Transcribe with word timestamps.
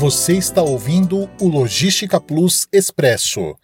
Você 0.00 0.32
está 0.32 0.62
ouvindo 0.62 1.28
o 1.38 1.46
Logística 1.46 2.18
Plus 2.18 2.66
Expresso. 2.72 3.54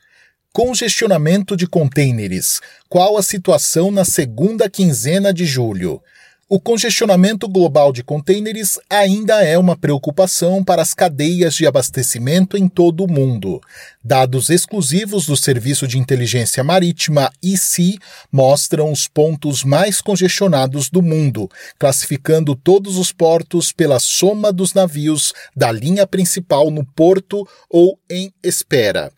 Congestionamento 0.52 1.56
de 1.56 1.66
contêineres. 1.66 2.60
Qual 2.90 3.16
a 3.16 3.22
situação 3.22 3.90
na 3.90 4.04
segunda 4.04 4.68
quinzena 4.68 5.32
de 5.32 5.46
julho? 5.46 5.98
O 6.48 6.60
congestionamento 6.60 7.48
global 7.48 7.92
de 7.92 8.04
contêineres 8.04 8.78
ainda 8.88 9.42
é 9.42 9.58
uma 9.58 9.76
preocupação 9.76 10.62
para 10.62 10.80
as 10.80 10.94
cadeias 10.94 11.56
de 11.56 11.66
abastecimento 11.66 12.56
em 12.56 12.68
todo 12.68 13.02
o 13.02 13.10
mundo. 13.10 13.60
Dados 14.04 14.48
exclusivos 14.48 15.26
do 15.26 15.36
Serviço 15.36 15.88
de 15.88 15.98
Inteligência 15.98 16.62
Marítima 16.62 17.32
IC 17.42 17.98
mostram 18.30 18.92
os 18.92 19.08
pontos 19.08 19.64
mais 19.64 20.00
congestionados 20.00 20.88
do 20.88 21.02
mundo, 21.02 21.50
classificando 21.80 22.54
todos 22.54 22.96
os 22.96 23.10
portos 23.10 23.72
pela 23.72 23.98
soma 23.98 24.52
dos 24.52 24.72
navios 24.72 25.32
da 25.56 25.72
linha 25.72 26.06
principal 26.06 26.70
no 26.70 26.84
porto 26.84 27.44
ou 27.68 27.98
em 28.08 28.32
espera. 28.40 29.10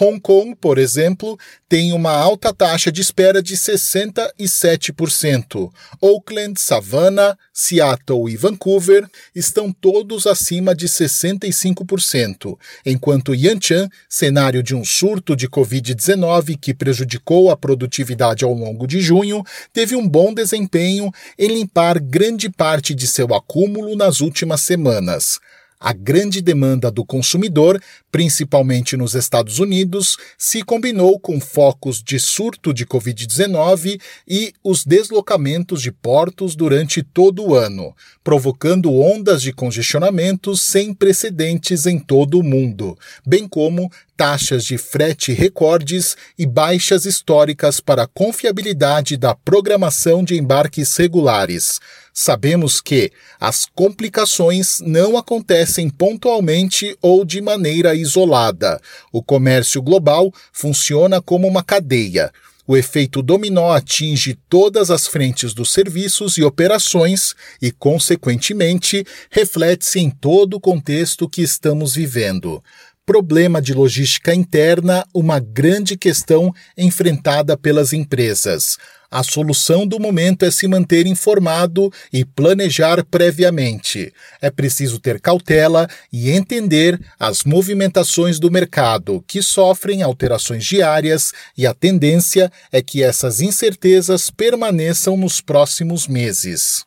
Hong 0.00 0.20
Kong, 0.20 0.56
por 0.56 0.76
exemplo, 0.76 1.38
tem 1.68 1.92
uma 1.92 2.10
alta 2.10 2.52
taxa 2.52 2.90
de 2.90 3.00
espera 3.00 3.40
de 3.40 3.56
67%. 3.56 5.70
Oakland, 6.00 6.60
Savannah, 6.60 7.38
Seattle 7.52 8.28
e 8.28 8.36
Vancouver 8.36 9.08
estão 9.32 9.72
todos 9.72 10.26
acima 10.26 10.74
de 10.74 10.88
65%, 10.88 12.58
enquanto 12.84 13.36
Yantian, 13.36 13.88
cenário 14.08 14.64
de 14.64 14.74
um 14.74 14.84
surto 14.84 15.36
de 15.36 15.48
Covid-19 15.48 16.58
que 16.60 16.74
prejudicou 16.74 17.52
a 17.52 17.56
produtividade 17.56 18.44
ao 18.44 18.52
longo 18.52 18.88
de 18.88 19.00
junho, 19.00 19.44
teve 19.72 19.94
um 19.94 20.08
bom 20.08 20.34
desempenho 20.34 21.12
em 21.38 21.46
limpar 21.46 22.00
grande 22.00 22.50
parte 22.50 22.96
de 22.96 23.06
seu 23.06 23.32
acúmulo 23.32 23.94
nas 23.94 24.20
últimas 24.20 24.60
semanas. 24.60 25.38
A 25.86 25.92
grande 25.92 26.40
demanda 26.40 26.90
do 26.90 27.04
consumidor, 27.04 27.78
principalmente 28.10 28.96
nos 28.96 29.14
Estados 29.14 29.58
Unidos, 29.58 30.16
se 30.38 30.62
combinou 30.62 31.20
com 31.20 31.38
focos 31.38 32.02
de 32.02 32.18
surto 32.18 32.72
de 32.72 32.86
Covid-19 32.86 34.00
e 34.26 34.54
os 34.64 34.82
deslocamentos 34.82 35.82
de 35.82 35.92
portos 35.92 36.56
durante 36.56 37.02
todo 37.02 37.44
o 37.44 37.54
ano, 37.54 37.94
provocando 38.22 38.94
ondas 38.94 39.42
de 39.42 39.52
congestionamentos 39.52 40.62
sem 40.62 40.94
precedentes 40.94 41.84
em 41.84 41.98
todo 41.98 42.38
o 42.38 42.42
mundo, 42.42 42.96
bem 43.26 43.46
como 43.46 43.92
taxas 44.16 44.64
de 44.64 44.78
frete 44.78 45.34
recordes 45.34 46.16
e 46.38 46.46
baixas 46.46 47.04
históricas 47.04 47.78
para 47.78 48.04
a 48.04 48.08
confiabilidade 48.08 49.18
da 49.18 49.34
programação 49.34 50.24
de 50.24 50.34
embarques 50.34 50.96
regulares. 50.96 51.78
Sabemos 52.16 52.80
que 52.80 53.10
as 53.40 53.66
complicações 53.66 54.78
não 54.80 55.16
acontecem 55.16 55.90
pontualmente 55.90 56.96
ou 57.02 57.24
de 57.24 57.40
maneira 57.40 57.92
isolada. 57.92 58.80
O 59.12 59.20
comércio 59.20 59.82
global 59.82 60.32
funciona 60.52 61.20
como 61.20 61.48
uma 61.48 61.64
cadeia. 61.64 62.30
O 62.68 62.76
efeito 62.76 63.20
dominó 63.20 63.72
atinge 63.72 64.38
todas 64.48 64.92
as 64.92 65.08
frentes 65.08 65.52
dos 65.52 65.72
serviços 65.72 66.38
e 66.38 66.44
operações 66.44 67.34
e, 67.60 67.72
consequentemente, 67.72 69.04
reflete-se 69.28 69.98
em 69.98 70.08
todo 70.08 70.54
o 70.54 70.60
contexto 70.60 71.28
que 71.28 71.42
estamos 71.42 71.96
vivendo 71.96 72.62
problema 73.06 73.60
de 73.60 73.74
logística 73.74 74.34
interna 74.34 75.06
uma 75.12 75.38
grande 75.38 75.96
questão 75.96 76.54
enfrentada 76.76 77.56
pelas 77.56 77.92
empresas. 77.92 78.78
A 79.14 79.22
solução 79.22 79.86
do 79.86 80.00
momento 80.00 80.44
é 80.44 80.50
se 80.50 80.66
manter 80.66 81.06
informado 81.06 81.88
e 82.12 82.24
planejar 82.24 83.04
previamente. 83.04 84.12
É 84.42 84.50
preciso 84.50 84.98
ter 84.98 85.20
cautela 85.20 85.88
e 86.12 86.32
entender 86.32 87.00
as 87.16 87.44
movimentações 87.44 88.40
do 88.40 88.50
mercado, 88.50 89.24
que 89.28 89.40
sofrem 89.40 90.02
alterações 90.02 90.64
diárias, 90.64 91.32
e 91.56 91.64
a 91.64 91.72
tendência 91.72 92.50
é 92.72 92.82
que 92.82 93.04
essas 93.04 93.40
incertezas 93.40 94.30
permaneçam 94.30 95.16
nos 95.16 95.40
próximos 95.40 96.08
meses. 96.08 96.84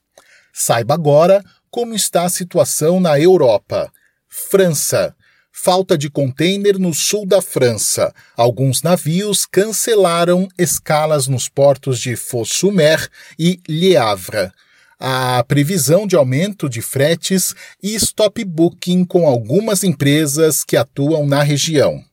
Saiba 0.53 0.95
agora 0.95 1.41
como 1.71 1.95
está 1.95 2.23
a 2.23 2.29
situação 2.29 2.99
na 2.99 3.17
Europa. 3.17 3.89
França 4.27 5.15
falta 5.59 5.97
de 5.97 6.07
container 6.07 6.77
no 6.77 6.93
sul 6.93 7.25
da 7.25 7.41
França. 7.41 8.13
Alguns 8.37 8.83
navios 8.83 9.45
cancelaram 9.45 10.47
escalas 10.55 11.27
nos 11.27 11.49
portos 11.49 11.99
de 11.99 12.15
Fos-sur-Mer 12.15 13.09
e 13.39 13.59
Le 13.67 13.97
Havre. 13.97 14.51
A 14.99 15.43
previsão 15.47 16.05
de 16.05 16.15
aumento 16.15 16.69
de 16.69 16.81
fretes 16.81 17.55
e 17.81 17.95
stop 17.95 18.45
booking 18.45 19.03
com 19.03 19.27
algumas 19.27 19.83
empresas 19.83 20.63
que 20.63 20.77
atuam 20.77 21.25
na 21.25 21.41
região. 21.41 22.03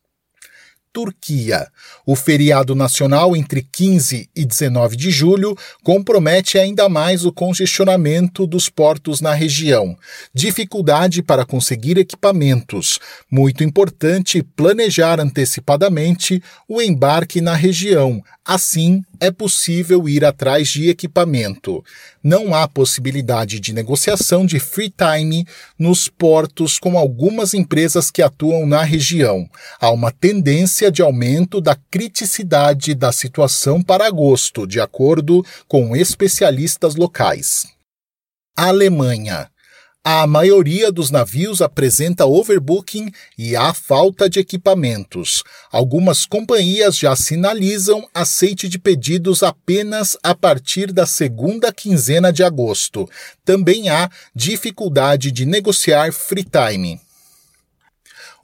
Turquia. 0.94 1.66
O 2.06 2.14
feriado 2.14 2.72
nacional 2.72 3.34
entre 3.36 3.66
15 3.72 4.30
e 4.32 4.44
19 4.44 4.96
de 4.96 5.10
julho 5.10 5.58
compromete 5.82 6.56
ainda 6.56 6.88
mais 6.88 7.24
o 7.24 7.32
congestionamento 7.32 8.46
dos 8.46 8.68
portos 8.68 9.20
na 9.20 9.34
região, 9.34 9.98
dificuldade 10.32 11.20
para 11.20 11.44
conseguir 11.44 11.98
equipamentos. 11.98 13.00
Muito 13.28 13.64
importante 13.64 14.40
planejar 14.40 15.18
antecipadamente 15.18 16.40
o 16.68 16.80
embarque 16.80 17.40
na 17.40 17.56
região, 17.56 18.22
assim 18.44 19.02
é 19.20 19.30
possível 19.30 20.08
ir 20.08 20.24
atrás 20.24 20.68
de 20.68 20.88
equipamento. 20.88 21.82
Não 22.22 22.54
há 22.54 22.68
possibilidade 22.68 23.58
de 23.58 23.72
negociação 23.72 24.44
de 24.44 24.58
free 24.58 24.92
time 24.92 25.46
nos 25.78 26.08
portos 26.08 26.78
com 26.78 26.98
algumas 26.98 27.54
empresas 27.54 28.10
que 28.10 28.22
atuam 28.22 28.66
na 28.66 28.82
região. 28.82 29.48
Há 29.80 29.90
uma 29.90 30.10
tendência 30.10 30.83
de 30.90 31.02
aumento 31.02 31.60
da 31.60 31.74
criticidade 31.74 32.94
da 32.94 33.12
situação 33.12 33.82
para 33.82 34.06
agosto, 34.06 34.66
de 34.66 34.80
acordo 34.80 35.44
com 35.66 35.96
especialistas 35.96 36.94
locais. 36.94 37.66
Alemanha 38.56 39.48
a 40.06 40.26
maioria 40.26 40.92
dos 40.92 41.10
navios 41.10 41.62
apresenta 41.62 42.26
overbooking 42.26 43.10
e 43.38 43.56
há 43.56 43.72
falta 43.72 44.28
de 44.28 44.38
equipamentos. 44.38 45.42
Algumas 45.72 46.26
companhias 46.26 46.98
já 46.98 47.16
sinalizam 47.16 48.06
aceite 48.12 48.68
de 48.68 48.78
pedidos 48.78 49.42
apenas 49.42 50.14
a 50.22 50.34
partir 50.34 50.92
da 50.92 51.06
segunda 51.06 51.72
quinzena 51.72 52.30
de 52.30 52.44
agosto. 52.44 53.08
Também 53.46 53.88
há 53.88 54.10
dificuldade 54.34 55.32
de 55.32 55.46
negociar 55.46 56.12
free 56.12 56.44
time. 56.44 57.00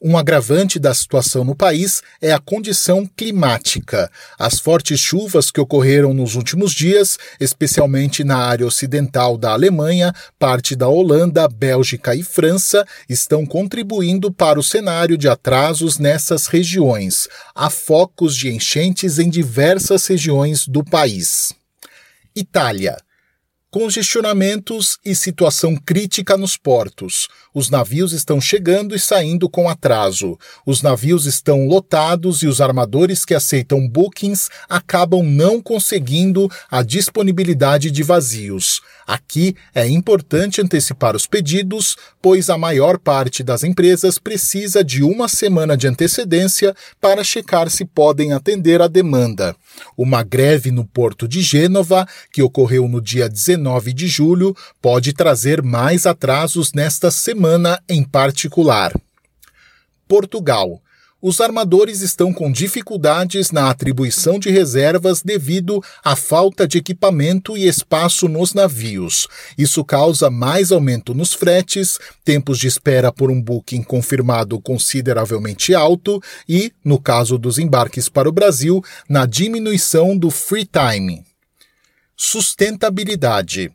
Um 0.03 0.17
agravante 0.17 0.79
da 0.79 0.95
situação 0.95 1.45
no 1.45 1.55
país 1.55 2.03
é 2.23 2.33
a 2.33 2.39
condição 2.39 3.07
climática. 3.15 4.11
As 4.39 4.59
fortes 4.59 4.99
chuvas 4.99 5.51
que 5.51 5.61
ocorreram 5.61 6.15
nos 6.15 6.37
últimos 6.37 6.73
dias, 6.73 7.19
especialmente 7.39 8.25
na 8.25 8.39
área 8.39 8.67
ocidental 8.67 9.37
da 9.37 9.51
Alemanha, 9.51 10.15
parte 10.39 10.75
da 10.75 10.89
Holanda, 10.89 11.47
Bélgica 11.47 12.15
e 12.15 12.23
França, 12.23 12.87
estão 13.11 13.45
contribuindo 13.45 14.33
para 14.33 14.59
o 14.59 14.63
cenário 14.63 15.19
de 15.19 15.29
atrasos 15.29 15.99
nessas 15.99 16.47
regiões. 16.47 17.29
Há 17.55 17.69
focos 17.69 18.35
de 18.35 18.49
enchentes 18.49 19.19
em 19.19 19.29
diversas 19.29 20.07
regiões 20.07 20.67
do 20.67 20.83
país. 20.83 21.53
Itália 22.35 22.97
congestionamentos 23.71 24.99
e 25.05 25.15
situação 25.15 25.77
crítica 25.77 26.37
nos 26.37 26.57
portos. 26.57 27.29
Os 27.55 27.71
navios 27.71 28.13
estão 28.13 28.41
chegando 28.41 28.97
e 28.97 28.99
saindo 28.99 29.49
com 29.49 29.69
atraso. 29.69 30.37
Os 30.67 30.83
navios 30.83 31.25
estão 31.25 31.67
lotados 31.67 32.43
e 32.43 32.49
os 32.49 32.61
armadores 32.61 33.25
que 33.25 33.35
aceitam 33.35 33.89
bookings 33.89 34.49
acabam 34.69 35.23
não 35.23 35.63
conseguindo 35.63 36.51
a 36.71 36.83
disponibilidade 36.83 37.91
de 37.91 38.03
vazios. 38.03 38.81
Aqui 39.07 39.55
é 39.75 39.89
importante 39.89 40.61
antecipar 40.61 41.15
os 41.15 41.27
pedidos, 41.27 41.97
pois 42.21 42.51
a 42.51 42.59
maior 42.59 42.99
parte 42.99 43.43
das 43.43 43.63
empresas 43.63 44.19
precisa 44.19 44.83
de 44.83 45.03
uma 45.03 45.29
semana 45.29 45.77
de 45.77 45.87
antecedência 45.87 46.75
para 47.01 47.23
checar 47.23 47.71
se 47.71 47.85
podem 47.85 48.33
atender 48.33 48.83
a 48.83 48.89
demanda. 48.89 49.55
Uma 49.97 50.23
greve 50.23 50.71
no 50.71 50.85
porto 50.85 51.29
de 51.29 51.41
Gênova, 51.41 52.07
que 52.33 52.43
ocorreu 52.43 52.89
no 52.89 53.01
dia 53.01 53.29
19 53.61 53.93
de 53.93 54.09
julho, 54.09 54.57
pode 54.81 55.13
trazer 55.13 55.63
mais 55.63 56.07
atrasos 56.07 56.73
nesta 56.73 57.11
semana 57.11 57.81
em 57.89 58.03
particular. 58.03 58.93
Portugal 60.09 60.81
os 61.23 61.39
armadores 61.39 62.01
estão 62.01 62.33
com 62.33 62.51
dificuldades 62.51 63.51
na 63.51 63.69
atribuição 63.69 64.39
de 64.39 64.49
reservas 64.49 65.21
devido 65.21 65.83
à 66.03 66.17
falta 66.17 66.67
de 66.67 66.79
equipamento 66.79 67.59
e 67.59 67.69
espaço 67.69 68.27
nos 68.27 68.55
navios. 68.55 69.29
Isso 69.59 69.85
causa 69.85 70.31
mais 70.31 70.73
aumento 70.73 71.13
nos 71.13 71.35
fretes, 71.35 71.99
tempos 72.25 72.59
de 72.59 72.69
espera 72.69 73.13
por 73.13 73.31
um 73.31 73.41
booking 73.41 73.83
confirmado 73.83 74.59
consideravelmente 74.61 75.75
alto 75.75 76.23
e, 76.49 76.73
no 76.83 76.99
caso 76.99 77.37
dos 77.37 77.59
embarques 77.59 78.09
para 78.09 78.29
o 78.29 78.33
Brasil, 78.33 78.83
na 79.07 79.27
diminuição 79.27 80.17
do 80.17 80.31
free 80.31 80.67
time. 80.67 81.30
Sustentabilidade. 82.23 83.73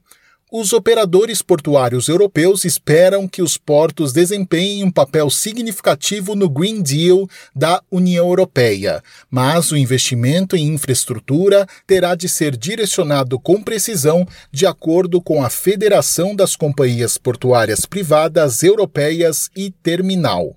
os 0.51 0.71
operadores 0.71 1.41
portuários 1.41 2.07
europeus 2.07 2.63
esperam 2.63 3.27
que 3.27 3.41
os 3.41 3.57
portos 3.57 4.13
desempenhem 4.13 4.83
um 4.83 4.91
papel 4.91 5.31
significativo 5.31 6.35
no 6.35 6.47
Green 6.47 6.83
Deal 6.83 7.27
da 7.55 7.81
União 7.89 8.27
Europeia, 8.27 9.03
mas 9.31 9.71
o 9.71 9.75
investimento 9.75 10.55
em 10.55 10.67
infraestrutura 10.67 11.67
terá 11.87 12.13
de 12.13 12.29
ser 12.29 12.55
direcionado 12.55 13.39
com 13.39 13.63
precisão 13.63 14.27
de 14.51 14.67
acordo 14.67 15.19
com 15.19 15.43
a 15.43 15.49
Federação 15.49 16.35
das 16.35 16.55
Companhias 16.55 17.17
Portuárias 17.17 17.87
Privadas 17.87 18.61
Europeias 18.61 19.49
e 19.55 19.71
Terminal. 19.71 20.55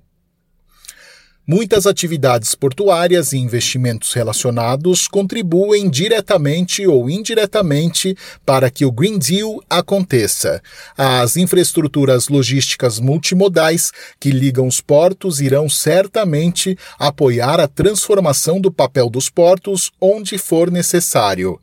Muitas 1.51 1.87
atividades 1.87 2.55
portuárias 2.55 3.33
e 3.33 3.39
investimentos 3.39 4.13
relacionados 4.13 5.09
contribuem 5.09 5.89
diretamente 5.89 6.87
ou 6.87 7.09
indiretamente 7.09 8.15
para 8.45 8.71
que 8.71 8.85
o 8.85 8.93
Green 8.93 9.19
Deal 9.19 9.59
aconteça. 9.71 10.63
As 10.95 11.39
infraestruturas 11.39 12.29
logísticas 12.29 13.01
multimodais 13.01 13.91
que 14.21 14.31
ligam 14.31 14.67
os 14.67 14.83
portos 14.83 15.41
irão 15.41 15.71
certamente 15.71 16.77
apoiar 16.99 17.61
a 17.61 17.67
transformação 17.67 18.61
do 18.61 18.71
papel 18.71 19.09
dos 19.09 19.31
portos 19.31 19.91
onde 19.99 20.37
for 20.37 20.71
necessário. 20.71 21.59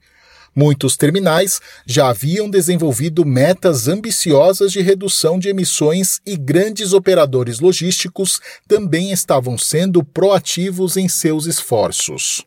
Muitos 0.56 0.96
terminais 0.96 1.60
já 1.86 2.08
haviam 2.08 2.50
desenvolvido 2.50 3.26
metas 3.26 3.90
ambiciosas 3.90 4.72
de 4.72 4.82
redução 4.82 5.38
de 5.38 5.50
emissões 5.50 6.22
e 6.26 6.38
grandes 6.38 6.94
operadores 6.94 7.60
logísticos 7.60 8.40
também 8.66 9.12
estavam 9.12 9.58
sendo 9.58 10.02
proativos 10.02 10.96
em 10.96 11.10
seus 11.10 11.46
esforços. 11.46 12.46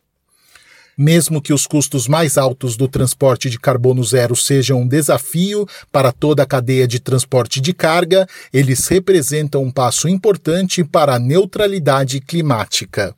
Mesmo 0.97 1.41
que 1.41 1.53
os 1.53 1.67
custos 1.67 2.09
mais 2.09 2.39
altos 2.39 2.77
do 2.77 2.89
transporte 2.89 3.51
de 3.51 3.59
carbono 3.59 4.03
zero 4.03 4.35
sejam 4.35 4.81
um 4.81 4.89
desafio 4.89 5.69
para 5.93 6.11
toda 6.11 6.43
a 6.43 6.47
cadeia 6.47 6.89
de 6.89 6.99
transporte 6.99 7.61
de 7.61 7.73
carga, 7.75 8.27
eles 8.53 8.89
representam 8.89 9.63
um 9.63 9.71
passo 9.71 10.09
importante 10.09 10.83
para 10.83 11.15
a 11.15 11.19
neutralidade 11.19 12.21
climática. 12.21 13.15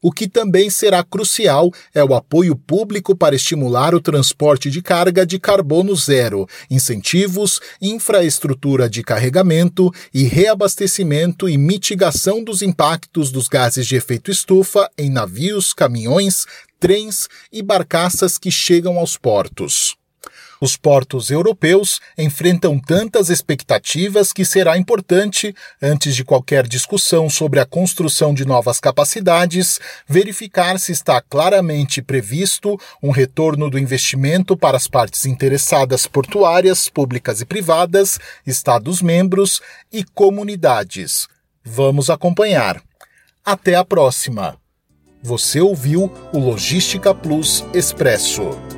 O 0.00 0.12
que 0.12 0.28
também 0.28 0.70
será 0.70 1.02
crucial 1.02 1.72
é 1.92 2.04
o 2.04 2.14
apoio 2.14 2.54
público 2.54 3.16
para 3.16 3.34
estimular 3.34 3.96
o 3.96 4.00
transporte 4.00 4.70
de 4.70 4.80
carga 4.80 5.26
de 5.26 5.40
carbono 5.40 5.96
zero, 5.96 6.46
incentivos, 6.70 7.60
infraestrutura 7.82 8.88
de 8.88 9.02
carregamento 9.02 9.92
e 10.14 10.22
reabastecimento 10.22 11.48
e 11.48 11.58
mitigação 11.58 12.44
dos 12.44 12.62
impactos 12.62 13.32
dos 13.32 13.48
gases 13.48 13.88
de 13.88 13.96
efeito 13.96 14.30
estufa 14.30 14.88
em 14.96 15.10
navios, 15.10 15.74
caminhões, 15.74 16.46
trens 16.78 17.28
e 17.52 17.60
barcaças 17.60 18.38
que 18.38 18.52
chegam 18.52 18.98
aos 18.98 19.16
portos. 19.16 19.97
Os 20.60 20.76
portos 20.76 21.30
europeus 21.30 22.00
enfrentam 22.16 22.78
tantas 22.78 23.30
expectativas 23.30 24.32
que 24.32 24.44
será 24.44 24.76
importante, 24.76 25.54
antes 25.80 26.16
de 26.16 26.24
qualquer 26.24 26.66
discussão 26.66 27.30
sobre 27.30 27.60
a 27.60 27.66
construção 27.66 28.34
de 28.34 28.44
novas 28.44 28.80
capacidades, 28.80 29.78
verificar 30.06 30.78
se 30.78 30.92
está 30.92 31.20
claramente 31.20 32.02
previsto 32.02 32.78
um 33.02 33.10
retorno 33.10 33.70
do 33.70 33.78
investimento 33.78 34.56
para 34.56 34.76
as 34.76 34.88
partes 34.88 35.26
interessadas 35.26 36.06
portuárias, 36.06 36.88
públicas 36.88 37.40
e 37.40 37.44
privadas, 37.44 38.18
Estados-membros 38.46 39.60
e 39.92 40.02
comunidades. 40.02 41.28
Vamos 41.64 42.10
acompanhar. 42.10 42.82
Até 43.44 43.74
a 43.74 43.84
próxima! 43.84 44.56
Você 45.22 45.60
ouviu 45.60 46.12
o 46.32 46.38
Logística 46.38 47.14
Plus 47.14 47.64
Expresso. 47.74 48.77